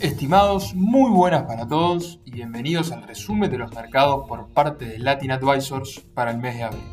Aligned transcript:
Estimados, 0.00 0.74
muy 0.74 1.10
buenas 1.10 1.42
para 1.42 1.66
todos 1.66 2.20
y 2.24 2.30
bienvenidos 2.30 2.92
al 2.92 3.02
resumen 3.02 3.50
de 3.50 3.58
los 3.58 3.74
mercados 3.74 4.28
por 4.28 4.48
parte 4.48 4.84
de 4.84 4.98
Latin 4.98 5.32
Advisors 5.32 6.00
para 6.14 6.30
el 6.30 6.38
mes 6.38 6.54
de 6.54 6.62
abril. 6.62 6.84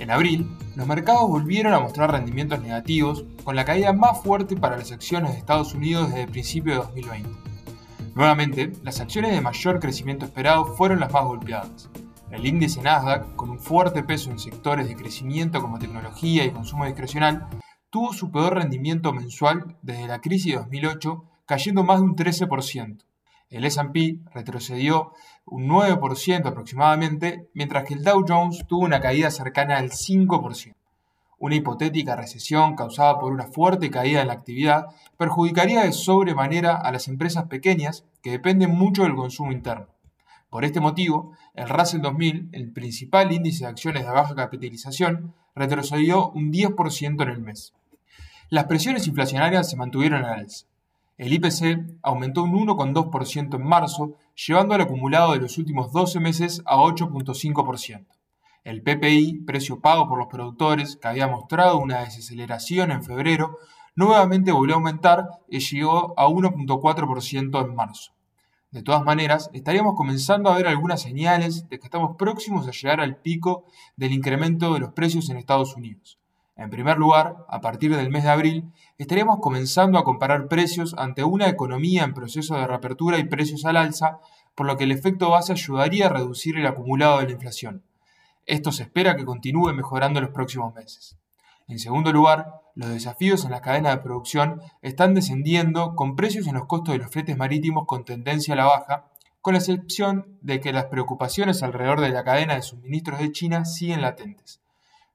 En 0.00 0.10
abril, 0.10 0.48
los 0.74 0.86
mercados 0.86 1.28
volvieron 1.28 1.72
a 1.72 1.78
mostrar 1.78 2.10
rendimientos 2.10 2.60
negativos, 2.60 3.24
con 3.44 3.54
la 3.54 3.64
caída 3.64 3.92
más 3.92 4.20
fuerte 4.22 4.56
para 4.56 4.76
las 4.76 4.90
acciones 4.90 5.32
de 5.32 5.38
Estados 5.38 5.74
Unidos 5.74 6.08
desde 6.08 6.22
el 6.22 6.30
principio 6.30 6.72
de 6.72 6.78
2020. 6.80 7.30
Nuevamente, 8.14 8.72
las 8.82 9.00
acciones 9.00 9.30
de 9.30 9.40
mayor 9.40 9.78
crecimiento 9.78 10.24
esperado 10.24 10.66
fueron 10.74 10.98
las 10.98 11.12
más 11.12 11.24
golpeadas. 11.24 11.90
El 12.30 12.46
índice 12.46 12.82
Nasdaq, 12.82 13.36
con 13.36 13.50
un 13.50 13.60
fuerte 13.60 14.02
peso 14.02 14.30
en 14.30 14.40
sectores 14.40 14.88
de 14.88 14.96
crecimiento 14.96 15.60
como 15.60 15.78
tecnología 15.78 16.44
y 16.44 16.50
consumo 16.50 16.86
discrecional, 16.86 17.46
tuvo 17.90 18.12
su 18.12 18.32
peor 18.32 18.54
rendimiento 18.54 19.12
mensual 19.12 19.76
desde 19.82 20.08
la 20.08 20.20
crisis 20.20 20.54
de 20.54 20.58
2008 20.58 21.30
cayendo 21.46 21.82
más 21.84 22.00
de 22.00 22.04
un 22.04 22.16
13%. 22.16 23.04
El 23.50 23.64
SP 23.68 24.18
retrocedió 24.32 25.12
un 25.44 25.68
9% 25.68 26.46
aproximadamente, 26.46 27.48
mientras 27.54 27.84
que 27.84 27.94
el 27.94 28.02
Dow 28.02 28.24
Jones 28.26 28.64
tuvo 28.66 28.84
una 28.84 29.00
caída 29.00 29.30
cercana 29.30 29.76
al 29.76 29.90
5%. 29.90 30.74
Una 31.38 31.56
hipotética 31.56 32.16
recesión 32.16 32.74
causada 32.74 33.18
por 33.18 33.32
una 33.32 33.46
fuerte 33.46 33.90
caída 33.90 34.22
en 34.22 34.28
la 34.28 34.32
actividad 34.32 34.86
perjudicaría 35.18 35.82
de 35.82 35.92
sobremanera 35.92 36.76
a 36.76 36.90
las 36.90 37.06
empresas 37.06 37.44
pequeñas 37.44 38.04
que 38.22 38.30
dependen 38.30 38.70
mucho 38.70 39.02
del 39.02 39.14
consumo 39.14 39.52
interno. 39.52 39.88
Por 40.48 40.64
este 40.64 40.80
motivo, 40.80 41.32
el 41.54 41.68
Russell 41.68 42.00
2000, 42.00 42.50
el 42.52 42.72
principal 42.72 43.32
índice 43.32 43.64
de 43.64 43.70
acciones 43.70 44.04
de 44.04 44.12
baja 44.12 44.34
capitalización, 44.34 45.34
retrocedió 45.54 46.30
un 46.30 46.52
10% 46.52 47.22
en 47.22 47.28
el 47.28 47.40
mes. 47.40 47.74
Las 48.50 48.64
presiones 48.64 49.06
inflacionarias 49.06 49.68
se 49.68 49.76
mantuvieron 49.76 50.24
al 50.24 50.40
alza. 50.40 50.66
El 51.16 51.32
IPC 51.32 52.00
aumentó 52.02 52.42
un 52.42 52.52
1,2% 52.66 53.54
en 53.54 53.62
marzo, 53.62 54.16
llevando 54.34 54.74
al 54.74 54.80
acumulado 54.80 55.32
de 55.32 55.38
los 55.38 55.58
últimos 55.58 55.92
12 55.92 56.18
meses 56.18 56.62
a 56.66 56.76
8,5%. 56.76 58.06
El 58.64 58.82
PPI, 58.82 59.44
precio 59.46 59.80
pago 59.80 60.08
por 60.08 60.18
los 60.18 60.26
productores, 60.26 60.96
que 60.96 61.06
había 61.06 61.28
mostrado 61.28 61.78
una 61.78 62.00
desaceleración 62.00 62.90
en 62.90 63.04
febrero, 63.04 63.58
nuevamente 63.94 64.50
volvió 64.50 64.74
a 64.74 64.78
aumentar 64.78 65.28
y 65.48 65.60
llegó 65.60 66.18
a 66.18 66.26
1,4% 66.26 67.64
en 67.64 67.74
marzo. 67.76 68.12
De 68.72 68.82
todas 68.82 69.04
maneras, 69.04 69.50
estaríamos 69.52 69.94
comenzando 69.94 70.50
a 70.50 70.56
ver 70.56 70.66
algunas 70.66 71.00
señales 71.00 71.68
de 71.68 71.78
que 71.78 71.86
estamos 71.86 72.16
próximos 72.16 72.66
a 72.66 72.72
llegar 72.72 73.00
al 73.00 73.18
pico 73.18 73.66
del 73.94 74.12
incremento 74.12 74.74
de 74.74 74.80
los 74.80 74.94
precios 74.94 75.30
en 75.30 75.36
Estados 75.36 75.76
Unidos. 75.76 76.18
En 76.56 76.70
primer 76.70 76.98
lugar, 76.98 77.44
a 77.48 77.60
partir 77.60 77.96
del 77.96 78.10
mes 78.10 78.22
de 78.22 78.30
abril, 78.30 78.72
estaríamos 78.96 79.40
comenzando 79.40 79.98
a 79.98 80.04
comparar 80.04 80.46
precios 80.46 80.94
ante 80.96 81.24
una 81.24 81.48
economía 81.48 82.04
en 82.04 82.14
proceso 82.14 82.54
de 82.54 82.66
reapertura 82.66 83.18
y 83.18 83.24
precios 83.24 83.64
al 83.64 83.76
alza, 83.76 84.20
por 84.54 84.66
lo 84.66 84.76
que 84.76 84.84
el 84.84 84.92
efecto 84.92 85.30
base 85.30 85.52
ayudaría 85.52 86.06
a 86.06 86.10
reducir 86.10 86.56
el 86.56 86.66
acumulado 86.66 87.18
de 87.18 87.26
la 87.26 87.32
inflación. 87.32 87.82
Esto 88.46 88.70
se 88.70 88.84
espera 88.84 89.16
que 89.16 89.24
continúe 89.24 89.72
mejorando 89.72 90.20
en 90.20 90.26
los 90.26 90.34
próximos 90.34 90.72
meses. 90.74 91.16
En 91.66 91.80
segundo 91.80 92.12
lugar, 92.12 92.60
los 92.74 92.90
desafíos 92.90 93.44
en 93.44 93.50
la 93.50 93.60
cadena 93.60 93.90
de 93.90 94.02
producción 94.02 94.60
están 94.80 95.14
descendiendo 95.14 95.96
con 95.96 96.14
precios 96.14 96.46
en 96.46 96.54
los 96.54 96.66
costos 96.66 96.92
de 96.92 96.98
los 96.98 97.10
fletes 97.10 97.36
marítimos 97.36 97.86
con 97.86 98.04
tendencia 98.04 98.54
a 98.54 98.58
la 98.58 98.66
baja, 98.66 99.06
con 99.40 99.54
la 99.54 99.58
excepción 99.58 100.38
de 100.40 100.60
que 100.60 100.72
las 100.72 100.86
preocupaciones 100.86 101.62
alrededor 101.62 102.00
de 102.00 102.10
la 102.10 102.22
cadena 102.22 102.54
de 102.54 102.62
suministros 102.62 103.18
de 103.18 103.32
China 103.32 103.64
siguen 103.64 104.02
latentes. 104.02 104.63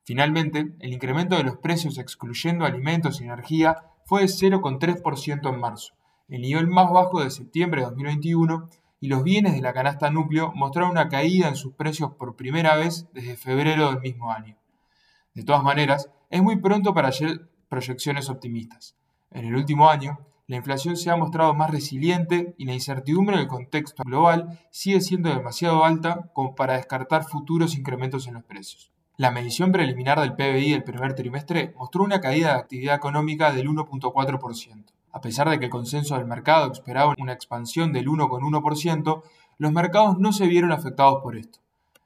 Finalmente, 0.10 0.74
el 0.80 0.92
incremento 0.92 1.38
de 1.38 1.44
los 1.44 1.58
precios 1.58 2.00
excluyendo 2.00 2.66
alimentos 2.66 3.22
y 3.22 3.26
energía 3.26 3.84
fue 4.06 4.22
de 4.22 4.28
0,3% 4.28 5.48
en 5.48 5.60
marzo, 5.60 5.94
el 6.30 6.42
nivel 6.42 6.66
más 6.66 6.90
bajo 6.90 7.22
de 7.22 7.30
septiembre 7.30 7.82
de 7.82 7.90
2021, 7.90 8.70
y 9.02 9.08
los 9.08 9.24
bienes 9.24 9.54
de 9.54 9.62
la 9.62 9.72
canasta 9.72 10.10
núcleo 10.10 10.52
mostraron 10.56 10.90
una 10.90 11.10
caída 11.10 11.48
en 11.48 11.56
sus 11.56 11.76
precios 11.76 12.14
por 12.16 12.36
primera 12.36 12.76
vez 12.76 13.08
desde 13.14 13.38
febrero 13.38 13.92
del 13.92 14.02
mismo 14.02 14.32
año. 14.32 14.58
De 15.36 15.44
todas 15.44 15.62
maneras, 15.62 16.10
es 16.32 16.42
muy 16.42 16.56
pronto 16.56 16.96
para 16.96 17.10
hacer 17.10 17.48
proyecciones 17.70 18.32
optimistas. 18.32 18.96
En 19.30 19.46
el 19.46 19.56
último 19.56 19.92
año, 19.92 20.26
la 20.48 20.56
inflación 20.56 20.98
se 20.98 21.12
ha 21.12 21.18
mostrado 21.18 21.54
más 21.54 21.70
resiliente 21.70 22.56
y 22.58 22.66
la 22.66 22.74
incertidumbre 22.74 23.38
del 23.38 23.48
contexto 23.48 24.02
global 24.04 24.60
sigue 24.72 25.02
siendo 25.02 25.30
demasiado 25.30 25.86
alta 25.86 26.32
como 26.34 26.56
para 26.56 26.78
descartar 26.78 27.26
futuros 27.26 27.78
incrementos 27.78 28.26
en 28.26 28.34
los 28.34 28.44
precios. 28.44 28.92
La 29.20 29.32
medición 29.32 29.74
preliminar 29.74 30.22
del 30.22 30.34
PBI 30.34 30.72
del 30.72 30.86
primer 30.86 31.14
trimestre 31.14 31.74
mostró 31.78 32.06
una 32.06 32.22
caída 32.22 32.54
de 32.54 32.60
actividad 32.60 32.96
económica 32.96 33.52
del 33.52 33.68
1.4%. 33.68 34.86
A 35.12 35.20
pesar 35.20 35.50
de 35.50 35.60
que 35.60 35.66
el 35.66 35.72
consenso 35.72 36.16
del 36.16 36.26
mercado 36.26 36.72
esperaba 36.72 37.14
una 37.18 37.34
expansión 37.34 37.92
del 37.92 38.08
1,1%, 38.08 39.24
los 39.58 39.72
mercados 39.74 40.20
no 40.20 40.32
se 40.32 40.48
vieron 40.48 40.72
afectados 40.72 41.22
por 41.22 41.36
esto. 41.36 41.60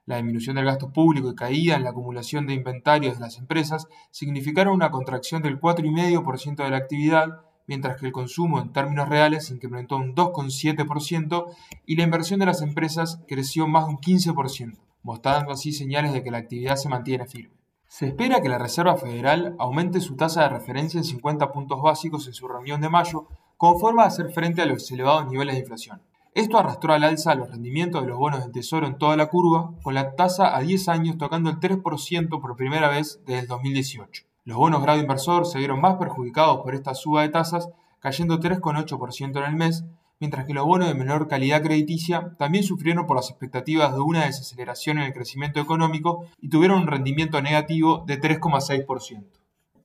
La 0.08 0.16
disminución 0.16 0.56
del 0.56 0.66
gasto 0.66 0.92
público 0.92 1.30
y 1.30 1.36
caída 1.36 1.76
en 1.76 1.84
la 1.84 1.92
acumulación 1.92 2.48
de 2.48 2.56
inventarios 2.56 3.14
de 3.14 3.22
las 3.22 3.38
empresas 3.38 3.88
significaron 4.10 4.74
una 4.74 4.90
contracción 4.90 5.44
del 5.44 5.62
4,5% 5.62 6.64
de 6.64 6.70
la 6.72 6.78
actividad, 6.78 7.28
mientras 7.68 8.00
que 8.00 8.08
el 8.08 8.12
consumo 8.12 8.60
en 8.60 8.74
términos 8.74 9.08
reales 9.08 9.52
incrementó 9.52 9.98
un 9.98 10.16
2,7% 10.16 11.46
y 11.86 11.96
la 11.96 12.06
inversión 12.06 12.40
de 12.40 12.48
las 12.48 12.64
empresas 12.64 13.22
creció 13.28 13.68
más 13.68 13.86
de 13.86 13.92
un 13.92 13.98
15% 14.00 14.80
mostrando 15.04 15.52
así 15.52 15.72
señales 15.72 16.14
de 16.14 16.24
que 16.24 16.32
la 16.32 16.40
actividad 16.40 16.76
se 16.76 16.90
mantiene 16.90 17.28
firme. 17.28 17.56
Se 17.88 18.08
espera 18.08 18.42
que 18.42 18.50
la 18.50 18.58
Reserva 18.58 18.98
Federal 18.98 19.56
aumente 19.60 20.02
su 20.02 20.16
tasa 20.16 20.42
de 20.42 20.50
referencia 20.50 20.98
en 20.98 21.04
50 21.04 21.52
puntos 21.52 21.82
básicos 21.82 22.26
en 22.26 22.34
su 22.34 22.48
reunión 22.48 22.82
de 22.82 22.90
mayo, 22.90 23.28
como 23.58 23.78
forma 23.78 24.02
de 24.02 24.08
hacer 24.08 24.32
frente 24.32 24.64
a 24.64 24.66
los 24.66 24.90
elevados 24.92 25.28
niveles 25.28 25.54
de 25.54 25.62
inflación. 25.62 26.02
Esto 26.34 26.58
arrastró 26.58 26.94
al 26.94 27.04
alza 27.04 27.36
los 27.36 27.52
rendimientos 27.52 28.02
de 28.02 28.08
los 28.08 28.18
bonos 28.18 28.42
del 28.42 28.52
Tesoro 28.52 28.88
en 28.88 28.98
toda 28.98 29.16
la 29.16 29.28
curva, 29.28 29.76
con 29.84 29.94
la 29.94 30.16
tasa 30.16 30.58
a 30.58 30.62
10 30.62 30.90
años 30.90 31.18
tocando 31.20 31.52
el 31.52 31.60
3% 31.60 32.42
por 32.42 32.56
primera 32.56 32.90
vez 32.90 33.22
desde 33.28 33.42
el 33.42 33.48
2018. 33.48 34.24
Los 34.46 34.58
bonos 34.58 34.82
grado 34.82 35.00
inversor 35.00 35.46
se 35.46 35.60
vieron 35.60 35.80
más 35.80 35.98
perjudicados 35.98 36.62
por 36.64 36.74
esta 36.74 36.96
suba 36.96 37.22
de 37.22 37.30
tasas, 37.30 37.70
cayendo 38.00 38.40
3,8% 38.40 39.38
en 39.38 39.44
el 39.44 39.56
mes, 39.56 39.86
mientras 40.24 40.46
que 40.46 40.54
los 40.54 40.66
bonos 40.66 40.88
de 40.88 40.94
menor 40.94 41.28
calidad 41.28 41.62
crediticia 41.62 42.34
también 42.38 42.64
sufrieron 42.64 43.06
por 43.06 43.18
las 43.18 43.30
expectativas 43.30 43.94
de 43.94 44.00
una 44.00 44.24
desaceleración 44.24 44.98
en 44.98 45.04
el 45.04 45.14
crecimiento 45.14 45.60
económico 45.60 46.28
y 46.40 46.48
tuvieron 46.48 46.84
un 46.84 46.88
rendimiento 46.88 47.42
negativo 47.42 48.06
de 48.08 48.22
3,6%. 48.22 49.26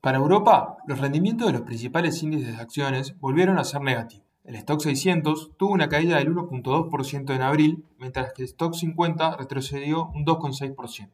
Para 0.00 0.18
Europa, 0.18 0.76
los 0.86 1.00
rendimientos 1.00 1.48
de 1.48 1.54
los 1.54 1.62
principales 1.62 2.22
índices 2.22 2.56
de 2.56 2.62
acciones 2.62 3.18
volvieron 3.18 3.58
a 3.58 3.64
ser 3.64 3.80
negativos. 3.80 4.28
El 4.44 4.54
Stock 4.54 4.80
600 4.80 5.56
tuvo 5.56 5.72
una 5.72 5.88
caída 5.88 6.18
del 6.18 6.32
1.2% 6.32 7.34
en 7.34 7.42
abril, 7.42 7.84
mientras 7.98 8.32
que 8.32 8.42
el 8.42 8.48
Stock 8.48 8.74
50 8.74 9.38
retrocedió 9.38 10.06
un 10.14 10.24
2,6%. 10.24 11.10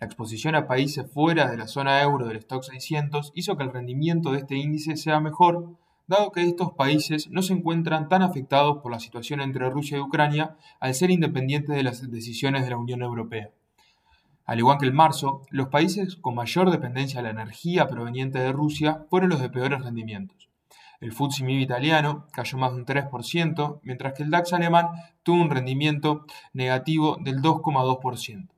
La 0.00 0.06
exposición 0.06 0.54
a 0.54 0.66
países 0.66 1.04
fuera 1.12 1.50
de 1.50 1.58
la 1.58 1.66
zona 1.66 2.00
euro 2.00 2.26
del 2.26 2.38
Stock 2.38 2.62
600 2.62 3.32
hizo 3.34 3.58
que 3.58 3.64
el 3.64 3.72
rendimiento 3.74 4.32
de 4.32 4.38
este 4.38 4.56
índice 4.56 4.96
sea 4.96 5.20
mejor, 5.20 5.76
dado 6.06 6.30
que 6.32 6.42
estos 6.42 6.72
países 6.72 7.28
no 7.30 7.42
se 7.42 7.52
encuentran 7.52 8.08
tan 8.08 8.22
afectados 8.22 8.78
por 8.82 8.92
la 8.92 9.00
situación 9.00 9.40
entre 9.40 9.68
Rusia 9.70 9.98
y 9.98 10.00
Ucrania 10.00 10.56
al 10.80 10.94
ser 10.94 11.10
independientes 11.10 11.74
de 11.74 11.82
las 11.82 12.10
decisiones 12.10 12.64
de 12.64 12.70
la 12.70 12.76
Unión 12.76 13.02
Europea. 13.02 13.50
Al 14.44 14.60
igual 14.60 14.78
que 14.78 14.86
el 14.86 14.92
marzo, 14.92 15.42
los 15.50 15.68
países 15.68 16.16
con 16.16 16.36
mayor 16.36 16.70
dependencia 16.70 17.20
de 17.20 17.24
la 17.24 17.42
energía 17.42 17.88
proveniente 17.88 18.38
de 18.38 18.52
Rusia 18.52 19.04
fueron 19.10 19.30
los 19.30 19.40
de 19.40 19.50
peores 19.50 19.82
rendimientos. 19.82 20.48
El 21.00 21.12
FTSE 21.12 21.44
MIB 21.44 21.60
italiano 21.60 22.26
cayó 22.32 22.56
más 22.56 22.72
de 22.72 22.78
un 22.78 22.86
3%, 22.86 23.80
mientras 23.82 24.14
que 24.14 24.22
el 24.22 24.30
DAX 24.30 24.52
alemán 24.52 24.88
tuvo 25.24 25.42
un 25.42 25.50
rendimiento 25.50 26.24
negativo 26.52 27.18
del 27.20 27.42
2,2%. 27.42 28.48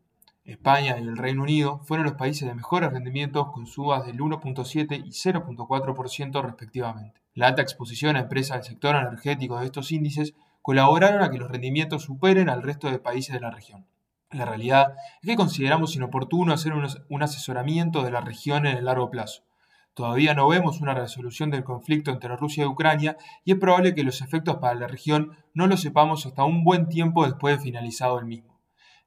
España 0.44 0.96
y 0.98 1.02
el 1.02 1.16
Reino 1.16 1.42
Unido 1.42 1.80
fueron 1.84 2.06
los 2.06 2.14
países 2.14 2.48
de 2.48 2.54
mejores 2.54 2.90
rendimientos 2.92 3.50
con 3.52 3.66
subas 3.66 4.06
del 4.06 4.18
1.7 4.18 5.04
y 5.04 5.10
0.4% 5.10 6.42
respectivamente. 6.42 7.20
La 7.38 7.46
alta 7.46 7.62
exposición 7.62 8.16
a 8.16 8.18
empresas 8.18 8.56
del 8.56 8.64
sector 8.64 8.96
energético 8.96 9.60
de 9.60 9.66
estos 9.66 9.92
índices 9.92 10.34
colaboraron 10.60 11.22
a 11.22 11.30
que 11.30 11.38
los 11.38 11.48
rendimientos 11.48 12.02
superen 12.02 12.48
al 12.48 12.64
resto 12.64 12.90
de 12.90 12.98
países 12.98 13.32
de 13.32 13.38
la 13.38 13.52
región. 13.52 13.86
La 14.32 14.44
realidad 14.44 14.96
es 15.22 15.28
que 15.28 15.36
consideramos 15.36 15.94
inoportuno 15.94 16.52
hacer 16.52 16.72
un 16.72 17.22
asesoramiento 17.22 18.02
de 18.02 18.10
la 18.10 18.22
región 18.22 18.66
en 18.66 18.76
el 18.76 18.86
largo 18.86 19.08
plazo. 19.08 19.44
Todavía 19.94 20.34
no 20.34 20.48
vemos 20.48 20.80
una 20.80 20.94
resolución 20.94 21.52
del 21.52 21.62
conflicto 21.62 22.10
entre 22.10 22.36
Rusia 22.36 22.64
y 22.64 22.66
Ucrania 22.66 23.16
y 23.44 23.52
es 23.52 23.58
probable 23.58 23.94
que 23.94 24.02
los 24.02 24.20
efectos 24.20 24.56
para 24.56 24.74
la 24.74 24.88
región 24.88 25.36
no 25.54 25.68
los 25.68 25.80
sepamos 25.80 26.26
hasta 26.26 26.42
un 26.42 26.64
buen 26.64 26.88
tiempo 26.88 27.24
después 27.24 27.56
de 27.56 27.62
finalizado 27.62 28.18
el 28.18 28.26
mismo. 28.26 28.58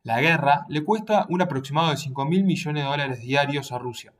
La 0.04 0.22
guerra 0.22 0.66
le 0.70 0.86
cuesta 0.86 1.26
un 1.28 1.42
aproximado 1.42 1.90
de 1.90 1.98
5 1.98 2.24
mil 2.24 2.46
millones 2.46 2.82
de 2.82 2.90
dólares 2.90 3.20
diarios 3.20 3.74
a 3.74 3.78
Rusia, 3.78 4.14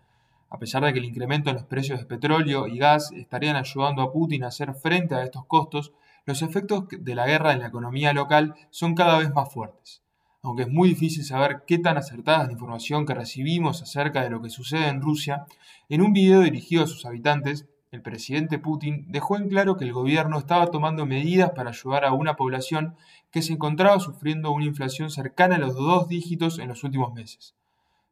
a 0.52 0.60
pesar 0.60 0.84
de 0.84 0.92
que 0.92 1.00
el 1.00 1.06
incremento 1.06 1.50
en 1.50 1.56
los 1.56 1.66
precios 1.66 2.00
de 2.00 2.06
petróleo 2.06 2.68
y 2.68 2.78
gas 2.78 3.14
estarían 3.14 3.56
ayudando 3.56 4.02
a 4.02 4.12
Putin 4.12 4.44
a 4.44 4.48
hacer 4.48 4.74
frente 4.74 5.16
a 5.16 5.24
estos 5.24 5.46
costos, 5.46 5.94
los 6.26 6.42
efectos 6.42 6.84
de 6.90 7.16
la 7.16 7.26
guerra 7.26 7.54
en 7.54 7.60
la 7.60 7.68
economía 7.68 8.12
local 8.12 8.54
son 8.70 8.94
cada 8.94 9.18
vez 9.18 9.34
más 9.34 9.52
fuertes. 9.52 10.04
Aunque 10.44 10.64
es 10.64 10.70
muy 10.70 10.90
difícil 10.90 11.24
saber 11.24 11.64
qué 11.66 11.78
tan 11.80 11.98
acertada 11.98 12.42
es 12.42 12.48
la 12.48 12.54
información 12.54 13.06
que 13.06 13.14
recibimos 13.14 13.82
acerca 13.82 14.24
de 14.24 14.30
lo 14.30 14.42
que 14.42 14.50
sucede 14.50 14.90
en 14.90 15.02
Rusia, 15.02 15.46
en 15.88 16.02
un 16.02 16.12
video 16.12 16.42
dirigido 16.42 16.84
a 16.84 16.88
sus 16.88 17.06
habitantes, 17.06 17.66
el 17.92 18.02
presidente 18.02 18.60
Putin 18.60 19.06
dejó 19.08 19.38
en 19.38 19.48
claro 19.48 19.78
que 19.78 19.86
el 19.86 19.94
gobierno 19.94 20.38
estaba 20.38 20.68
tomando 20.68 21.06
medidas 21.06 21.52
para 21.52 21.70
ayudar 21.70 22.04
a 22.04 22.12
una 22.12 22.36
población 22.36 22.96
que 23.32 23.42
se 23.42 23.54
encontraba 23.54 24.02
sufriendo 24.02 24.52
una 24.52 24.66
inflación 24.66 25.12
cercana 25.12 25.56
a 25.56 25.60
los 25.60 25.76
dos 25.76 26.10
dígitos 26.10 26.60
en 26.60 26.68
los 26.68 26.84
últimos 26.84 27.14
meses. 27.14 27.56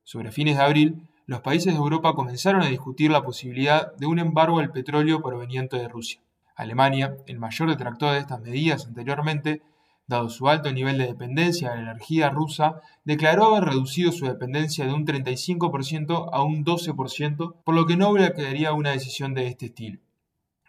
Sobre 0.03 0.31
fines 0.31 0.57
de 0.57 0.63
abril, 0.63 1.09
los 1.29 1.41
países 1.41 1.71
de 1.71 1.77
Europa 1.77 2.15
comenzaron 2.15 2.63
a 2.63 2.69
discutir 2.69 3.11
la 3.11 3.21
posibilidad 3.21 3.95
de 3.97 4.07
un 4.07 4.17
embargo 4.17 4.57
al 4.57 4.71
petróleo 4.71 5.21
proveniente 5.21 5.77
de 5.77 5.87
Rusia. 5.87 6.19
Alemania, 6.55 7.17
el 7.27 7.37
mayor 7.37 7.69
detractor 7.69 8.13
de 8.13 8.17
estas 8.17 8.41
medidas 8.41 8.87
anteriormente, 8.87 9.61
dado 10.07 10.29
su 10.29 10.49
alto 10.49 10.71
nivel 10.71 10.97
de 10.97 11.05
dependencia 11.05 11.69
de 11.69 11.75
la 11.75 11.91
energía 11.91 12.31
rusa, 12.31 12.81
declaró 13.03 13.45
haber 13.45 13.65
reducido 13.65 14.11
su 14.11 14.25
dependencia 14.25 14.87
de 14.87 14.93
un 14.93 15.05
35% 15.05 16.29
a 16.33 16.41
un 16.41 16.65
12%, 16.65 17.55
por 17.63 17.75
lo 17.75 17.85
que 17.85 17.95
no 17.95 18.15
quedaría 18.15 18.73
una 18.73 18.89
decisión 18.89 19.35
de 19.35 19.45
este 19.45 19.67
estilo. 19.67 19.99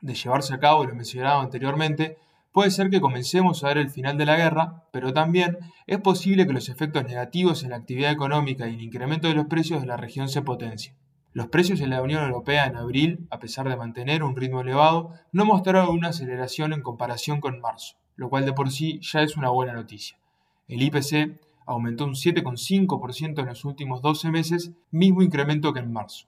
De 0.03 0.13
llevarse 0.13 0.53
a 0.53 0.61
cabo 0.61 0.85
lo 0.85 0.95
mencionado 0.95 1.41
anteriormente, 1.41 2.19
puede 2.53 2.71
ser 2.71 2.91
que 2.91 3.01
comencemos 3.01 3.63
a 3.63 3.69
ver 3.69 3.79
el 3.79 3.91
final 3.91 4.19
de 4.19 4.27
la 4.27 4.37
guerra, 4.37 4.85
pero 4.93 5.13
también 5.13 5.59
es 5.87 5.99
posible 5.99 6.47
que 6.47 6.53
los 6.53 6.69
efectos 6.69 7.05
negativos 7.05 7.63
en 7.63 7.71
la 7.71 7.77
actividad 7.77 8.13
económica 8.13 8.69
y 8.69 8.75
el 8.75 8.83
incremento 8.83 9.29
de 9.29 9.35
los 9.35 9.47
precios 9.47 9.81
de 9.81 9.87
la 9.87 9.97
región 9.97 10.29
se 10.29 10.43
potencien. 10.43 10.95
Los 11.33 11.47
precios 11.47 11.81
en 11.81 11.91
la 11.91 12.03
Unión 12.03 12.25
Europea 12.25 12.67
en 12.67 12.75
abril, 12.75 13.29
a 13.31 13.39
pesar 13.39 13.69
de 13.69 13.77
mantener 13.77 14.25
un 14.25 14.35
ritmo 14.35 14.63
elevado, 14.63 15.15
no 15.31 15.45
mostraron 15.45 15.91
una 15.91 16.09
aceleración 16.09 16.73
en 16.73 16.83
comparación 16.83 17.41
con 17.41 17.61
marzo, 17.61 17.97
lo 18.17 18.29
cual 18.29 18.45
de 18.45 18.53
por 18.53 18.71
sí 18.71 18.99
ya 19.01 19.23
es 19.23 19.37
una 19.37 19.51
buena 19.51 19.73
noticia. 19.73 20.19
El 20.67 20.83
IPC 20.83 21.39
aumentó 21.67 22.05
un 22.05 22.15
7,5% 22.15 23.39
en 23.39 23.47
los 23.47 23.65
últimos 23.65 24.03
12 24.03 24.31
meses, 24.31 24.73
mismo 24.91 25.23
incremento 25.23 25.73
que 25.73 25.79
en 25.79 25.93
marzo. 25.93 26.27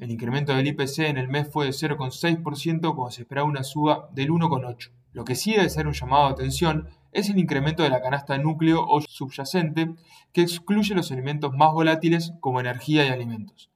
El 0.00 0.10
incremento 0.10 0.52
del 0.52 0.66
IPC 0.66 0.98
en 1.00 1.18
el 1.18 1.28
mes 1.28 1.48
fue 1.48 1.66
de 1.66 1.72
0,6% 1.72 2.94
cuando 2.94 3.10
se 3.10 3.22
esperaba 3.22 3.46
una 3.46 3.62
suba 3.62 4.08
del 4.12 4.30
1,8%. 4.30 4.90
Lo 5.12 5.24
que 5.24 5.34
sí 5.34 5.52
debe 5.52 5.68
ser 5.68 5.86
un 5.86 5.92
llamado 5.92 6.26
de 6.26 6.34
atención 6.34 6.88
es 7.12 7.28
el 7.28 7.38
incremento 7.38 7.82
de 7.82 7.90
la 7.90 8.00
canasta 8.00 8.38
núcleo 8.38 8.84
o 8.86 9.00
subyacente 9.00 9.94
que 10.32 10.42
excluye 10.42 10.94
los 10.94 11.10
elementos 11.10 11.52
más 11.52 11.72
volátiles 11.72 12.32
como 12.40 12.60
energía 12.60 13.04
y 13.04 13.08
alimentos. 13.08 13.70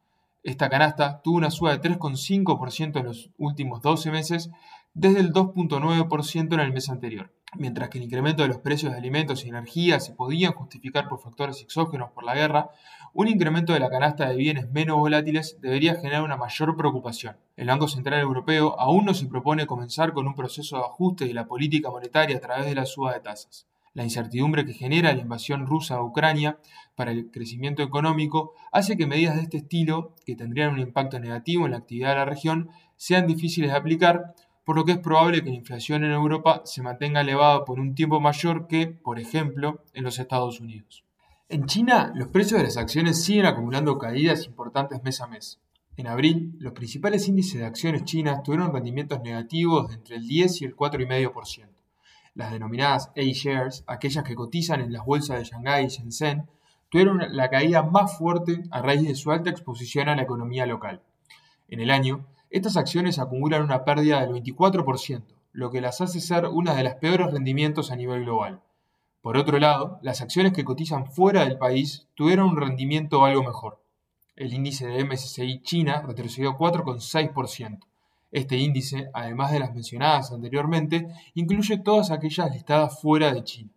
Esta 0.45 0.69
canasta 0.69 1.23
tuvo 1.23 1.39
una 1.39 1.51
suba 1.51 1.77
de 1.77 1.81
3,5% 1.81 3.01
en 3.01 3.07
los 3.07 3.31
últimos 3.39 3.81
12 3.83 4.11
meses, 4.11 4.51
desde 4.93 5.21
el 5.21 5.33
2,9% 5.33 6.55
en 6.55 6.61
el 6.61 6.73
mes 6.73 6.91
anterior. 6.91 7.33
Mientras 7.57 7.89
que 7.89 7.99
el 7.99 8.05
incremento 8.05 8.43
de 8.43 8.49
los 8.49 8.59
precios 8.59 8.93
de 8.93 8.99
alimentos 8.99 9.45
y 9.45 9.49
energía 9.49 10.01
se 10.01 10.13
podían 10.13 10.53
justificar 10.53 11.09
por 11.09 11.21
factores 11.21 11.61
exógenos 11.63 12.11
por 12.11 12.25
la 12.25 12.35
guerra, 12.35 12.71
un 13.13 13.29
incremento 13.29 13.73
de 13.73 13.79
la 13.79 13.91
canasta 13.91 14.29
de 14.29 14.37
bienes 14.37 14.71
menos 14.73 14.97
volátiles 14.97 15.59
debería 15.61 15.95
generar 15.95 16.23
una 16.23 16.37
mayor 16.37 16.77
preocupación. 16.77 17.37
El 17.57 17.69
Banco 17.69 17.87
Central 17.87 18.21
Europeo 18.21 18.75
aún 18.81 19.05
no 19.05 19.15
se 19.15 19.27
propone 19.27 19.67
comenzar 19.67 20.13
con 20.13 20.27
un 20.27 20.35
proceso 20.35 20.79
de 20.79 20.83
ajuste 20.83 21.27
de 21.27 21.35
la 21.35 21.47
política 21.47 21.91
monetaria 21.91 22.37
a 22.37 22.41
través 22.41 22.67
de 22.67 22.75
la 22.75 22.87
suba 22.87 23.15
de 23.15 23.21
tasas. 23.21 23.69
La 23.93 24.03
incertidumbre 24.03 24.67
que 24.67 24.73
genera 24.73 25.15
la 25.15 25.21
invasión 25.21 25.67
rusa 25.67 25.95
a 25.95 26.03
Ucrania 26.03 26.59
para 26.97 27.13
el 27.13 27.31
crecimiento 27.31 27.85
económico 27.85 28.55
hace 28.73 28.97
que 28.97 29.07
medidas 29.07 29.37
de 29.37 29.43
este 29.43 29.59
estilo, 29.59 30.17
que 30.27 30.35
tendrían 30.35 30.73
un 30.73 30.81
impacto 30.81 31.21
negativo 31.21 31.67
en 31.67 31.71
la 31.71 31.79
actividad 31.79 32.09
de 32.09 32.17
la 32.17 32.25
región, 32.25 32.71
sean 32.97 33.29
difíciles 33.29 33.71
de 33.71 33.77
aplicar, 33.77 34.35
por 34.65 34.77
lo 34.77 34.85
que 34.85 34.93
es 34.93 34.99
probable 34.99 35.43
que 35.43 35.51
la 35.51 35.57
inflación 35.57 36.05
en 36.05 36.13
Europa 36.13 36.63
se 36.65 36.83
mantenga 36.83 37.21
elevada 37.21 37.65
por 37.65 37.81
un 37.81 37.95
tiempo 37.95 38.21
mayor 38.21 38.67
que, 38.67 38.87
por 38.87 39.21
ejemplo, 39.21 39.83
en 39.93 40.05
los 40.05 40.19
Estados 40.19 40.61
Unidos. 40.61 41.05
En 41.49 41.67
China, 41.67 42.13
los 42.15 42.29
precios 42.29 42.59
de 42.59 42.65
las 42.65 42.79
acciones 42.79 43.23
siguen 43.23 43.47
acumulando 43.47 43.99
caídas 43.99 44.47
importantes 44.47 45.03
mes 45.03 45.21
a 45.21 45.27
mes. 45.27 45.61
En 45.97 46.07
abril, 46.07 46.57
los 46.59 46.73
principales 46.73 47.29
índices 47.29 47.61
de 47.61 47.67
acciones 47.67 48.05
chinas 48.05 48.43
tuvieron 48.43 48.73
rendimientos 48.73 49.21
negativos 49.23 49.89
de 49.89 49.95
entre 49.95 50.17
el 50.17 50.27
10 50.27 50.63
y 50.63 50.65
el 50.65 50.75
4,5%. 50.75 51.69
Las 52.35 52.51
denominadas 52.51 53.13
A-shares, 53.17 53.85
aquellas 53.87 54.25
que 54.25 54.35
cotizan 54.35 54.81
en 54.81 54.93
las 54.93 55.05
bolsas 55.05 55.39
de 55.39 55.45
Shanghái 55.45 55.85
y 55.85 55.89
Shenzhen, 55.89 56.49
tuvieron 56.89 57.21
la 57.37 57.49
caída 57.49 57.83
más 57.83 58.17
fuerte 58.19 58.63
a 58.71 58.83
raíz 58.83 59.07
de 59.07 59.15
su 59.15 59.31
alta 59.31 59.51
exposición 59.51 60.09
a 60.09 60.17
la 60.17 60.23
economía 60.23 60.67
local. 60.67 61.03
En 61.69 61.81
el 61.81 61.91
año, 61.91 62.27
estas 62.55 62.77
acciones 62.77 63.19
acumulan 63.19 63.63
una 63.63 63.85
pérdida 63.85 64.21
del 64.21 64.31
24%, 64.31 65.25
lo 65.51 65.73
que 65.73 65.81
las 65.81 66.01
hace 66.01 66.21
ser 66.21 66.47
una 66.47 66.77
de 66.77 66.85
las 66.85 66.95
peores 66.95 67.33
rendimientos 67.33 67.91
a 67.91 67.97
nivel 67.97 68.23
global. 68.23 68.61
Por 69.23 69.37
otro 69.37 69.59
lado, 69.59 69.99
las 70.03 70.21
acciones 70.21 70.53
que 70.53 70.65
cotizan 70.65 71.11
fuera 71.11 71.45
del 71.45 71.59
país 71.59 72.07
tuvieron 72.15 72.51
un 72.51 72.57
rendimiento 72.57 73.25
algo 73.25 73.43
mejor. 73.43 73.83
El 74.37 74.55
índice 74.55 74.87
de 74.87 75.05
MSCI 75.05 75.63
China 75.63 76.03
retrocedió 76.03 76.57
4,6%. 76.57 77.81
Este 78.31 78.57
índice, 78.57 79.11
además 79.15 79.51
de 79.51 79.59
las 79.59 79.75
mencionadas 79.75 80.31
anteriormente, 80.31 81.09
incluye 81.35 81.79
todas 81.79 82.13
aquellas 82.13 82.53
listadas 82.53 83.01
fuera 83.01 83.35
de 83.35 83.43
China. 83.43 83.71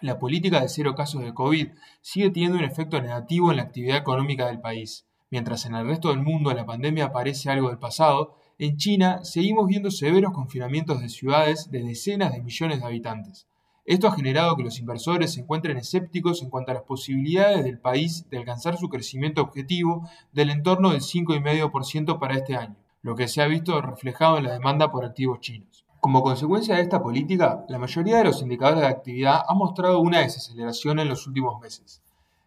La 0.00 0.20
política 0.20 0.60
de 0.60 0.68
cero 0.68 0.94
casos 0.94 1.22
de 1.22 1.34
COVID 1.34 1.70
sigue 2.02 2.30
teniendo 2.30 2.56
un 2.56 2.64
efecto 2.64 3.02
negativo 3.02 3.50
en 3.50 3.56
la 3.56 3.64
actividad 3.64 3.96
económica 3.96 4.46
del 4.46 4.60
país. 4.60 5.06
Mientras 5.30 5.66
en 5.66 5.74
el 5.74 5.86
resto 5.86 6.08
del 6.08 6.22
mundo 6.22 6.52
la 6.52 6.66
pandemia 6.66 7.12
parece 7.12 7.50
algo 7.50 7.68
del 7.68 7.78
pasado, 7.78 8.36
en 8.58 8.76
China 8.76 9.24
seguimos 9.24 9.66
viendo 9.66 9.90
severos 9.90 10.32
confinamientos 10.32 11.00
de 11.00 11.08
ciudades 11.08 11.70
de 11.70 11.82
decenas 11.82 12.32
de 12.32 12.42
millones 12.42 12.80
de 12.80 12.86
habitantes. 12.86 13.46
Esto 13.84 14.08
ha 14.08 14.16
generado 14.16 14.56
que 14.56 14.64
los 14.64 14.78
inversores 14.78 15.34
se 15.34 15.40
encuentren 15.40 15.76
escépticos 15.76 16.42
en 16.42 16.50
cuanto 16.50 16.72
a 16.72 16.74
las 16.74 16.82
posibilidades 16.82 17.64
del 17.64 17.78
país 17.78 18.28
de 18.30 18.38
alcanzar 18.38 18.76
su 18.76 18.88
crecimiento 18.88 19.42
objetivo 19.42 20.08
del 20.32 20.50
entorno 20.50 20.90
del 20.90 21.02
5,5% 21.02 22.18
para 22.18 22.34
este 22.34 22.56
año 22.56 22.76
lo 23.06 23.14
que 23.14 23.28
se 23.28 23.40
ha 23.40 23.46
visto 23.46 23.80
reflejado 23.80 24.36
en 24.36 24.44
la 24.44 24.54
demanda 24.54 24.90
por 24.90 25.04
activos 25.04 25.38
chinos. 25.38 25.84
Como 26.00 26.24
consecuencia 26.24 26.74
de 26.74 26.82
esta 26.82 27.00
política, 27.00 27.64
la 27.68 27.78
mayoría 27.78 28.18
de 28.18 28.24
los 28.24 28.42
indicadores 28.42 28.80
de 28.80 28.88
actividad 28.88 29.42
han 29.48 29.58
mostrado 29.58 30.00
una 30.00 30.22
desaceleración 30.22 30.98
en 30.98 31.08
los 31.08 31.24
últimos 31.28 31.60
meses. 31.60 32.02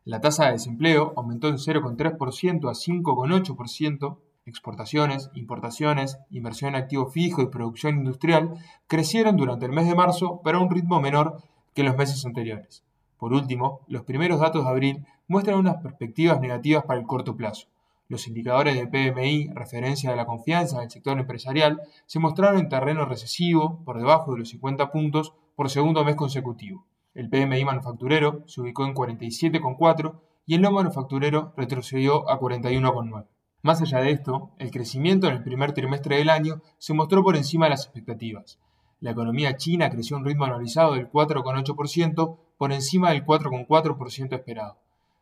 La 0.09 0.21
tasa 0.21 0.45
de 0.45 0.53
desempleo 0.53 1.13
aumentó 1.17 1.49
en 1.49 1.57
0,3% 1.57 2.67
a 2.67 2.73
5,8%, 2.73 4.17
exportaciones, 4.47 5.29
importaciones, 5.35 6.17
inversión 6.31 6.69
en 6.69 6.81
activo 6.81 7.11
fijo 7.11 7.43
y 7.43 7.49
producción 7.49 7.97
industrial 7.97 8.55
crecieron 8.87 9.37
durante 9.37 9.67
el 9.67 9.71
mes 9.71 9.87
de 9.87 9.93
marzo, 9.93 10.41
pero 10.43 10.57
a 10.57 10.61
un 10.63 10.71
ritmo 10.71 10.99
menor 10.99 11.43
que 11.75 11.83
los 11.83 11.95
meses 11.95 12.25
anteriores. 12.25 12.83
Por 13.19 13.33
último, 13.33 13.81
los 13.87 14.01
primeros 14.01 14.39
datos 14.39 14.63
de 14.63 14.71
abril 14.71 15.05
muestran 15.27 15.59
unas 15.59 15.75
perspectivas 15.75 16.41
negativas 16.41 16.85
para 16.85 16.99
el 16.99 17.05
corto 17.05 17.37
plazo. 17.37 17.67
Los 18.07 18.27
indicadores 18.27 18.77
de 18.77 18.87
PMI, 18.87 19.49
referencia 19.53 20.09
de 20.09 20.15
la 20.15 20.25
confianza 20.25 20.79
del 20.79 20.89
sector 20.89 21.19
empresarial, 21.19 21.83
se 22.07 22.17
mostraron 22.17 22.57
en 22.57 22.69
terreno 22.69 23.05
recesivo, 23.05 23.83
por 23.85 23.99
debajo 23.99 24.31
de 24.31 24.39
los 24.39 24.49
50 24.49 24.91
puntos, 24.91 25.33
por 25.55 25.69
segundo 25.69 26.03
mes 26.03 26.15
consecutivo. 26.15 26.83
El 27.19 27.27
PMI 27.27 27.65
manufacturero 27.65 28.43
se 28.47 28.61
ubicó 28.61 28.85
en 28.85 28.93
47,4 28.93 30.21
y 30.45 30.55
el 30.55 30.61
no 30.61 30.71
manufacturero 30.71 31.53
retrocedió 31.57 32.29
a 32.29 32.39
41,9. 32.39 33.25
Más 33.61 33.81
allá 33.81 33.99
de 33.99 34.11
esto, 34.11 34.51
el 34.57 34.71
crecimiento 34.71 35.27
en 35.27 35.33
el 35.33 35.43
primer 35.43 35.73
trimestre 35.73 36.15
del 36.15 36.29
año 36.29 36.61
se 36.77 36.93
mostró 36.93 37.21
por 37.21 37.35
encima 37.35 37.65
de 37.65 37.71
las 37.71 37.83
expectativas. 37.83 38.57
La 39.01 39.11
economía 39.11 39.57
china 39.57 39.89
creció 39.89 40.15
a 40.15 40.19
un 40.19 40.25
ritmo 40.25 40.45
anualizado 40.45 40.93
del 40.93 41.11
4,8% 41.11 42.37
por 42.57 42.71
encima 42.71 43.09
del 43.09 43.25
4,4% 43.25 44.33
esperado. 44.33 44.77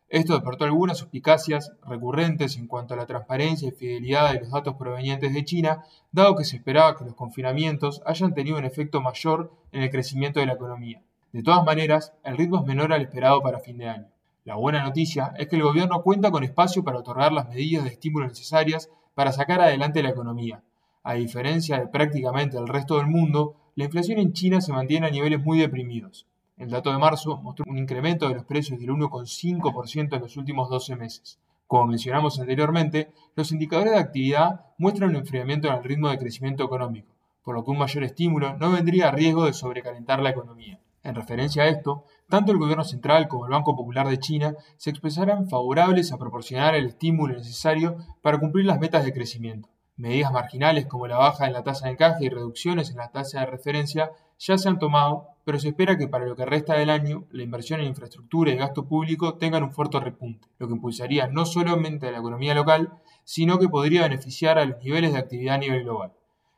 Esto 0.07 0.33
despertó 0.33 0.65
algunas 0.65 0.99
suspicacias 0.99 1.71
recurrentes 1.83 2.57
en 2.57 2.67
cuanto 2.67 2.93
a 2.93 2.97
la 2.97 3.07
transparencia 3.07 3.69
y 3.69 3.71
fidelidad 3.71 4.33
de 4.33 4.41
los 4.41 4.51
datos 4.51 4.75
provenientes 4.75 5.33
de 5.33 5.43
China, 5.43 5.83
dado 6.11 6.35
que 6.35 6.45
se 6.45 6.57
esperaba 6.57 6.95
que 6.95 7.05
los 7.05 7.15
confinamientos 7.15 8.03
hayan 8.05 8.35
tenido 8.35 8.59
un 8.59 8.65
efecto 8.65 9.01
mayor 9.01 9.51
en 9.71 9.81
el 9.81 9.89
crecimiento 9.89 10.39
de 10.39 10.45
la 10.45 10.53
economía. 10.53 11.01
De 11.33 11.43
todas 11.43 11.65
maneras, 11.65 12.13
el 12.23 12.37
ritmo 12.37 12.59
es 12.59 12.65
menor 12.65 12.93
al 12.93 13.01
esperado 13.01 13.41
para 13.41 13.59
fin 13.59 13.77
de 13.77 13.89
año. 13.89 14.07
La 14.45 14.55
buena 14.55 14.81
noticia 14.83 15.33
es 15.37 15.47
que 15.47 15.57
el 15.57 15.63
gobierno 15.63 16.01
cuenta 16.01 16.31
con 16.31 16.43
espacio 16.43 16.83
para 16.83 16.99
otorgar 16.99 17.33
las 17.33 17.49
medidas 17.49 17.83
de 17.83 17.89
estímulo 17.89 18.27
necesarias 18.27 18.89
para 19.13 19.33
sacar 19.33 19.59
adelante 19.59 20.01
la 20.01 20.09
economía. 20.09 20.63
A 21.03 21.15
diferencia 21.15 21.79
de 21.79 21.87
prácticamente 21.87 22.57
el 22.57 22.67
resto 22.67 22.97
del 22.97 23.07
mundo, 23.07 23.55
la 23.75 23.83
inflación 23.83 24.19
en 24.19 24.33
China 24.33 24.61
se 24.61 24.71
mantiene 24.71 25.07
a 25.07 25.11
niveles 25.11 25.43
muy 25.43 25.59
deprimidos. 25.59 26.25
El 26.55 26.69
dato 26.69 26.91
de 26.91 26.97
marzo 26.97 27.37
mostró 27.37 27.65
un 27.67 27.77
incremento 27.77 28.29
de 28.29 28.35
los 28.35 28.45
precios 28.45 28.79
del 28.79 28.89
1,5% 28.89 30.15
en 30.15 30.21
los 30.21 30.37
últimos 30.37 30.69
12 30.69 30.95
meses. 30.95 31.39
Como 31.67 31.87
mencionamos 31.87 32.39
anteriormente, 32.39 33.11
los 33.35 33.51
indicadores 33.51 33.93
de 33.93 33.99
actividad 33.99 34.61
muestran 34.77 35.09
un 35.09 35.17
enfriamiento 35.17 35.67
en 35.67 35.75
el 35.75 35.83
ritmo 35.83 36.09
de 36.09 36.17
crecimiento 36.17 36.63
económico, 36.63 37.09
por 37.43 37.53
lo 37.53 37.65
que 37.65 37.71
un 37.71 37.77
mayor 37.77 38.05
estímulo 38.05 38.57
no 38.57 38.71
vendría 38.71 39.09
a 39.09 39.11
riesgo 39.11 39.45
de 39.45 39.53
sobrecalentar 39.53 40.21
la 40.21 40.29
economía. 40.29 40.79
En 41.07 41.15
referencia 41.15 41.63
a 41.63 41.67
esto, 41.67 42.03
tanto 42.27 42.51
el 42.51 42.57
Gobierno 42.57 42.83
Central 42.83 43.29
como 43.29 43.45
el 43.45 43.51
Banco 43.51 43.77
Popular 43.77 44.09
de 44.09 44.19
China 44.19 44.57
se 44.75 44.89
expresarán 44.89 45.47
favorables 45.47 46.11
a 46.11 46.17
proporcionar 46.17 46.75
el 46.75 46.87
estímulo 46.87 47.33
necesario 47.33 47.95
para 48.21 48.39
cumplir 48.39 48.65
las 48.65 48.81
metas 48.81 49.05
de 49.05 49.13
crecimiento. 49.13 49.69
Medidas 49.95 50.33
marginales 50.33 50.85
como 50.85 51.07
la 51.07 51.17
baja 51.17 51.47
en 51.47 51.53
la 51.53 51.63
tasa 51.63 51.85
de 51.85 51.93
encaje 51.93 52.25
y 52.25 52.29
reducciones 52.29 52.89
en 52.89 52.97
la 52.97 53.09
tasa 53.11 53.39
de 53.39 53.45
referencia 53.45 54.11
ya 54.37 54.57
se 54.57 54.67
han 54.67 54.79
tomado 54.79 55.29
pero 55.45 55.59
se 55.59 55.69
espera 55.69 55.97
que 55.97 56.09
para 56.09 56.25
lo 56.25 56.35
que 56.35 56.45
resta 56.45 56.73
del 56.73 56.89
año 56.89 57.23
la 57.31 57.41
inversión 57.41 57.79
en 57.79 57.87
infraestructura 57.87 58.51
y 58.51 58.57
gasto 58.57 58.85
público 58.85 59.35
tengan 59.35 59.63
un 59.63 59.71
fuerte 59.71 59.97
repunte, 59.97 60.45
lo 60.59 60.67
que 60.67 60.73
impulsaría 60.73 61.27
no 61.27 61.45
solamente 61.45 62.05
a 62.05 62.11
la 62.11 62.17
economía 62.17 62.53
local, 62.53 62.91
sino 63.23 63.57
que 63.57 63.69
podría 63.69 64.01
beneficiar 64.01 64.59
a 64.59 64.65
los 64.65 64.83
niveles 64.83 65.13
de 65.13 65.19
actividad 65.19 65.55
a 65.55 65.59
nivel 65.59 65.83
global. 65.83 66.16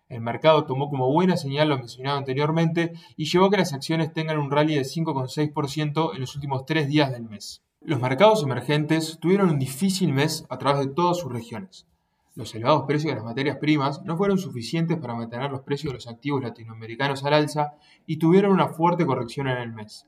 El 0.10 0.22
mercado 0.22 0.66
tomó 0.66 0.90
como 0.90 1.14
buena 1.14 1.38
señal 1.38 1.70
lo 1.70 1.78
mencionado 1.78 2.18
anteriormente 2.18 2.94
y 3.16 3.26
llevó 3.26 3.46
a 3.46 3.52
que 3.52 3.58
las 3.58 3.74
acciones 3.74 4.12
tengan 4.12 4.40
un 4.40 4.50
rally 4.50 4.74
de 4.74 4.82
5,6% 4.82 6.16
en 6.16 6.20
los 6.20 6.34
últimos 6.36 6.66
tres 6.66 6.88
días 6.88 7.12
del 7.12 7.30
mes. 7.30 7.62
Los 7.82 8.02
mercados 8.02 8.44
emergentes 8.44 9.20
tuvieron 9.22 9.52
un 9.52 9.60
difícil 9.60 10.12
mes 10.12 10.48
a 10.50 10.58
través 10.58 10.88
de 10.88 10.94
todas 10.94 11.18
sus 11.18 11.32
regiones. 11.32 11.86
Los 12.34 12.56
elevados 12.56 12.86
precios 12.88 13.12
de 13.12 13.18
las 13.18 13.26
materias 13.26 13.58
primas 13.58 14.02
no 14.04 14.18
fueron 14.18 14.40
suficientes 14.40 14.98
para 14.98 15.14
mantener 15.14 15.52
los 15.52 15.62
precios 15.62 15.92
de 15.92 15.98
los 15.98 16.08
activos 16.08 16.42
latinoamericanos 16.42 17.24
al 17.24 17.34
alza 17.34 17.76
y 18.08 18.18
tuvieron 18.18 18.52
una 18.52 18.70
fuerte 18.70 19.06
corrección 19.06 19.48
en 19.48 19.58
el 19.58 19.74
mes. 19.74 20.08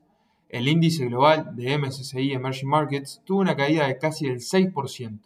El 0.50 0.68
índice 0.68 1.06
global 1.06 1.56
de 1.56 1.78
MSCI 1.78 2.34
Emerging 2.34 2.70
Markets 2.70 3.22
tuvo 3.24 3.42
una 3.42 3.56
caída 3.56 3.86
de 3.86 3.98
casi 3.98 4.28
del 4.28 4.40
6%. 4.40 5.20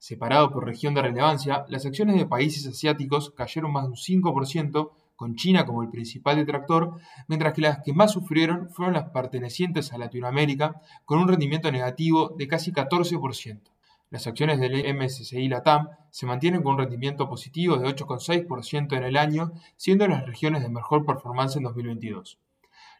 Separado 0.00 0.50
por 0.50 0.64
región 0.64 0.94
de 0.94 1.02
relevancia, 1.02 1.66
las 1.68 1.84
acciones 1.84 2.16
de 2.16 2.24
países 2.24 2.66
asiáticos 2.66 3.34
cayeron 3.36 3.70
más 3.70 3.84
de 3.84 3.90
un 3.90 3.96
5%, 3.96 4.92
con 5.14 5.36
China 5.36 5.66
como 5.66 5.82
el 5.82 5.90
principal 5.90 6.36
detractor, 6.36 6.94
mientras 7.28 7.52
que 7.52 7.60
las 7.60 7.82
que 7.82 7.92
más 7.92 8.12
sufrieron 8.12 8.70
fueron 8.70 8.94
las 8.94 9.10
pertenecientes 9.10 9.92
a 9.92 9.98
Latinoamérica, 9.98 10.80
con 11.04 11.18
un 11.18 11.28
rendimiento 11.28 11.70
negativo 11.70 12.34
de 12.38 12.48
casi 12.48 12.72
14%. 12.72 13.60
Las 14.08 14.26
acciones 14.26 14.58
del 14.58 14.96
MSCI 14.96 15.48
Latam 15.48 15.90
se 16.10 16.24
mantienen 16.24 16.62
con 16.62 16.72
un 16.72 16.78
rendimiento 16.78 17.28
positivo 17.28 17.76
de 17.76 17.86
8,6% 17.86 18.96
en 18.96 19.04
el 19.04 19.18
año, 19.18 19.52
siendo 19.76 20.08
las 20.08 20.24
regiones 20.24 20.62
de 20.62 20.70
mejor 20.70 21.04
performance 21.04 21.56
en 21.56 21.64
2022. 21.64 22.38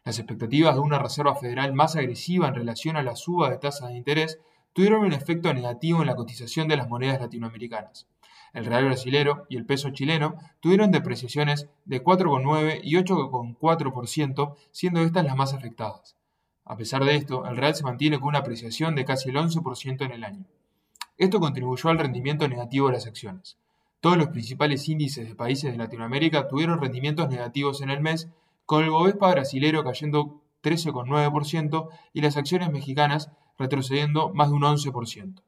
Las 0.05 0.19
expectativas 0.19 0.75
de 0.75 0.81
una 0.81 0.99
Reserva 0.99 1.33
Federal 1.33 1.73
más 1.73 1.95
agresiva 1.95 2.47
en 2.47 2.53
relación 2.53 2.95
a 2.95 3.01
la 3.01 3.15
suba 3.15 3.49
de 3.49 3.57
tasas 3.57 3.89
de 3.89 3.97
interés 3.97 4.39
tuvieron 4.73 5.05
un 5.05 5.13
efecto 5.13 5.53
negativo 5.53 6.01
en 6.01 6.07
la 6.07 6.15
cotización 6.15 6.67
de 6.67 6.77
las 6.77 6.87
monedas 6.87 7.19
latinoamericanas. 7.19 8.07
El 8.53 8.65
real 8.65 8.85
brasilero 8.85 9.45
y 9.49 9.55
el 9.55 9.65
peso 9.65 9.91
chileno 9.91 10.35
tuvieron 10.59 10.91
depreciaciones 10.91 11.69
de 11.85 12.03
4,9 12.03 12.81
y 12.83 12.95
8,4%, 12.95 14.55
siendo 14.71 15.01
estas 15.01 15.25
las 15.25 15.35
más 15.35 15.53
afectadas. 15.53 16.15
A 16.65 16.75
pesar 16.75 17.03
de 17.03 17.15
esto, 17.15 17.45
el 17.45 17.57
real 17.57 17.75
se 17.75 17.83
mantiene 17.83 18.19
con 18.19 18.29
una 18.29 18.39
apreciación 18.39 18.95
de 18.95 19.05
casi 19.05 19.29
el 19.29 19.37
11% 19.37 20.05
en 20.05 20.11
el 20.11 20.23
año. 20.23 20.45
Esto 21.17 21.39
contribuyó 21.39 21.89
al 21.89 21.99
rendimiento 21.99 22.47
negativo 22.47 22.87
de 22.87 22.93
las 22.93 23.07
acciones. 23.07 23.57
Todos 23.99 24.17
los 24.17 24.29
principales 24.29 24.87
índices 24.89 25.27
de 25.27 25.35
países 25.35 25.71
de 25.71 25.77
Latinoamérica 25.77 26.47
tuvieron 26.47 26.81
rendimientos 26.81 27.29
negativos 27.29 27.81
en 27.81 27.89
el 27.89 28.01
mes, 28.01 28.29
con 28.65 28.83
el 28.83 28.89
Bovespa 28.89 29.31
brasilero 29.31 29.83
cayendo 29.83 30.41
13,9% 30.63 31.89
y 32.13 32.21
las 32.21 32.37
acciones 32.37 32.71
mexicanas 32.71 33.31
retrocediendo 33.57 34.33
más 34.33 34.49
de 34.49 34.55
un 34.55 34.63
11%. 34.63 35.41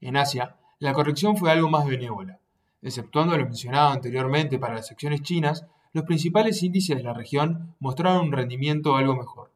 En 0.00 0.16
Asia, 0.16 0.56
la 0.78 0.92
corrección 0.92 1.36
fue 1.36 1.50
algo 1.50 1.68
más 1.68 1.86
benévola. 1.86 2.40
Exceptuando 2.82 3.36
lo 3.36 3.44
mencionado 3.44 3.90
anteriormente 3.90 4.58
para 4.58 4.74
las 4.74 4.90
acciones 4.90 5.22
chinas, 5.22 5.66
los 5.92 6.04
principales 6.04 6.62
índices 6.62 6.96
de 6.96 7.02
la 7.02 7.12
región 7.12 7.74
mostraron 7.80 8.26
un 8.26 8.32
rendimiento 8.32 8.96
algo 8.96 9.14
mejor. 9.14 9.52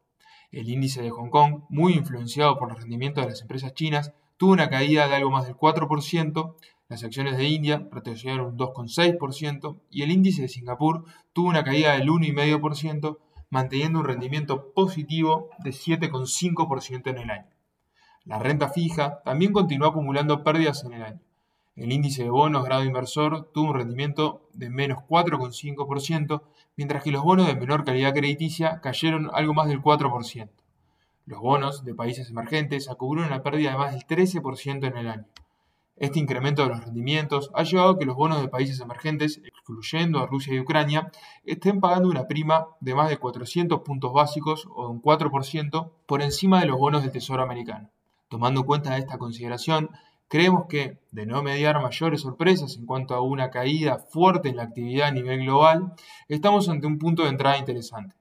El 0.51 0.69
índice 0.69 1.03
de 1.03 1.11
Hong 1.11 1.31
Kong, 1.31 1.63
muy 1.69 1.95
influenciado 1.95 2.59
por 2.59 2.69
los 2.69 2.79
rendimientos 2.79 3.25
de 3.25 3.31
las 3.31 3.41
empresas 3.41 3.73
chinas, 3.75 4.13
tuvo 4.37 4.53
una 4.53 4.69
caída 4.69 5.09
de 5.09 5.15
algo 5.15 5.31
más 5.31 5.47
del 5.47 5.57
4%, 5.57 6.55
las 6.89 7.03
acciones 7.03 7.39
de 7.39 7.45
India 7.45 7.89
retrocedieron 7.91 8.47
un 8.47 8.59
2,6% 8.59 9.81
y 9.91 10.03
el 10.03 10.11
índice 10.11 10.43
de 10.43 10.49
Singapur 10.49 11.05
tuvo 11.33 11.49
una 11.49 11.65
caída 11.65 11.93
del 11.93 12.09
1,5%, 12.09 13.19
manteniendo 13.55 14.01
un 14.01 14.05
rendimiento 14.05 14.73
positivo 14.73 15.49
de 15.59 15.71
7,5% 15.71 17.09
en 17.09 17.19
el 17.19 17.31
año. 17.31 17.47
La 18.25 18.41
renta 18.41 18.69
fija 18.69 19.23
también 19.25 19.53
continuó 19.53 19.87
acumulando 19.87 20.43
pérdidas 20.43 20.83
en 20.83 20.95
el 20.95 21.03
año. 21.05 21.21
El 21.77 21.93
índice 21.93 22.25
de 22.25 22.31
bonos 22.31 22.65
grado 22.65 22.83
inversor 22.83 23.53
tuvo 23.55 23.71
un 23.71 23.77
rendimiento 23.77 24.49
de 24.55 24.71
menos 24.71 25.05
4,5%, 25.09 26.43
mientras 26.77 27.05
que 27.05 27.13
los 27.13 27.23
bonos 27.23 27.47
de 27.47 27.55
menor 27.55 27.85
calidad 27.85 28.13
crediticia 28.13 28.81
cayeron 28.81 29.31
algo 29.33 29.55
más 29.55 29.69
del 29.69 29.81
4%. 29.81 30.49
Los 31.27 31.39
bonos 31.39 31.85
de 31.85 31.95
países 31.95 32.31
emergentes 32.31 32.91
acumularon 32.91 33.31
una 33.31 33.45
pérdida 33.45 33.71
de 33.71 33.79
más 33.79 33.93
del 33.93 34.05
13% 34.05 34.85
en 34.85 34.97
el 34.97 35.09
año. 35.09 35.27
Este 35.97 36.19
incremento 36.19 36.63
de 36.63 36.71
los 36.71 36.85
rendimientos 36.85 37.53
ha 37.55 37.63
llevado 37.63 37.91
a 37.91 37.99
que 37.99 38.05
los 38.05 38.17
bonos 38.17 38.41
de 38.41 38.49
países 38.49 38.81
emergentes, 38.81 39.41
excluyendo 39.45 40.19
a 40.19 40.27
Rusia 40.27 40.53
y 40.53 40.59
Ucrania, 40.59 41.13
estén 41.45 41.81
pagando 41.81 42.09
una 42.09 42.27
prima 42.27 42.67
de 42.81 42.97
más 42.97 43.09
de 43.09 43.19
400 43.19 43.81
puntos 43.83 44.13
básicos 44.13 44.67
o 44.75 44.89
un 44.89 45.01
4% 45.01 45.93
por 46.07 46.21
encima 46.21 46.61
de 46.61 46.67
los 46.67 46.79
bonos 46.79 47.03
del 47.03 47.13
Tesoro 47.13 47.45
americano. 47.45 47.91
Tomando 48.29 48.65
cuenta 48.67 48.95
de 48.95 48.99
esta 48.99 49.19
consideración, 49.19 49.89
creemos 50.27 50.67
que, 50.69 50.99
de 51.13 51.27
no 51.27 51.45
mediar 51.45 51.81
mayores 51.81 52.23
sorpresas 52.23 52.77
en 52.77 52.87
cuanto 52.87 53.15
a 53.15 53.21
una 53.21 53.51
caída 53.51 53.99
fuerte 53.99 54.49
en 54.49 54.57
la 54.57 54.65
actividad 54.65 55.09
a 55.09 55.13
nivel 55.13 55.45
global, 55.45 55.95
estamos 56.27 56.69
ante 56.69 56.89
un 56.89 56.99
punto 56.99 57.23
de 57.23 57.29
entrada 57.29 57.57
interesante. 57.57 58.17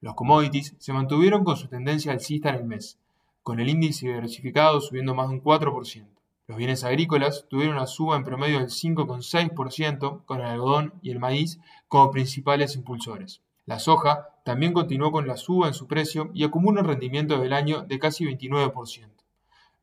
Los 0.00 0.14
commodities 0.14 0.74
se 0.78 0.94
mantuvieron 0.94 1.44
con 1.44 1.58
su 1.58 1.68
tendencia 1.68 2.12
alcista 2.12 2.48
en 2.48 2.54
el 2.54 2.64
mes, 2.64 2.98
con 3.42 3.60
el 3.60 3.68
índice 3.68 4.06
diversificado 4.06 4.80
subiendo 4.80 5.14
más 5.14 5.28
de 5.28 5.34
un 5.34 5.42
4%. 5.42 6.19
Los 6.50 6.58
bienes 6.58 6.82
agrícolas 6.82 7.46
tuvieron 7.48 7.76
una 7.76 7.86
suba 7.86 8.16
en 8.16 8.24
promedio 8.24 8.58
del 8.58 8.70
5,6%, 8.70 10.24
con 10.24 10.40
el 10.40 10.46
algodón 10.46 10.94
y 11.00 11.12
el 11.12 11.20
maíz 11.20 11.60
como 11.86 12.10
principales 12.10 12.74
impulsores. 12.74 13.40
La 13.66 13.78
soja 13.78 14.30
también 14.44 14.72
continuó 14.72 15.12
con 15.12 15.28
la 15.28 15.36
suba 15.36 15.68
en 15.68 15.74
su 15.74 15.86
precio 15.86 16.32
y 16.34 16.42
acumula 16.42 16.80
un 16.80 16.88
rendimiento 16.88 17.38
del 17.38 17.52
año 17.52 17.82
de 17.82 18.00
casi 18.00 18.24
29%. 18.24 19.10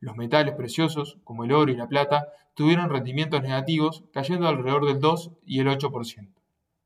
Los 0.00 0.16
metales 0.18 0.56
preciosos, 0.56 1.16
como 1.24 1.44
el 1.44 1.52
oro 1.52 1.72
y 1.72 1.74
la 1.74 1.88
plata, 1.88 2.28
tuvieron 2.52 2.90
rendimientos 2.90 3.40
negativos, 3.40 4.04
cayendo 4.12 4.46
alrededor 4.46 4.84
del 4.84 5.00
2 5.00 5.30
y 5.46 5.60
el 5.60 5.68
8%. 5.68 6.28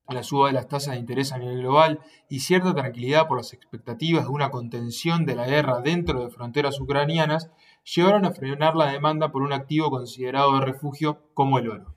La 0.08 0.22
suba 0.22 0.48
de 0.48 0.52
las 0.52 0.68
tasas 0.68 0.94
de 0.94 1.00
interés 1.00 1.32
a 1.32 1.38
nivel 1.38 1.60
global 1.60 2.00
y 2.28 2.40
cierta 2.40 2.74
tranquilidad 2.74 3.28
por 3.28 3.38
las 3.38 3.52
expectativas 3.52 4.24
de 4.24 4.30
una 4.30 4.50
contención 4.50 5.24
de 5.24 5.36
la 5.36 5.46
guerra 5.46 5.80
dentro 5.80 6.22
de 6.22 6.30
fronteras 6.30 6.80
ucranianas 6.80 7.50
llevaron 7.84 8.24
a 8.24 8.32
frenar 8.32 8.76
la 8.76 8.92
demanda 8.92 9.32
por 9.32 9.42
un 9.42 9.52
activo 9.52 9.90
considerado 9.90 10.58
de 10.58 10.66
refugio 10.66 11.22
como 11.34 11.58
el 11.58 11.70
oro. 11.70 11.94